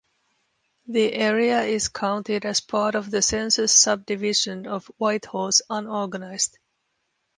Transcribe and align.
The 0.87 1.13
area 1.13 1.61
is 1.61 1.87
counted 1.87 2.43
as 2.43 2.59
part 2.59 2.95
of 2.95 3.11
the 3.11 3.21
census 3.21 3.71
subdivision 3.71 4.65
of 4.65 4.85
Whitehorse, 4.97 5.61
Unorganized. 5.69 6.57